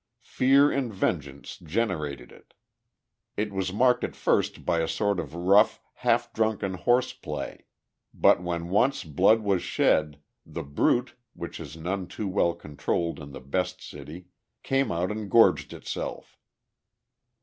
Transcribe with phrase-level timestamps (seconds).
[0.25, 2.55] Fear and vengeance generated it:
[3.37, 7.65] it was marked at first by a sort of rough, half drunken horseplay,
[8.11, 13.31] but when once blood was shed, the brute, which is none too well controlled in
[13.31, 14.25] the best city,
[14.63, 16.35] came out and gorged itself.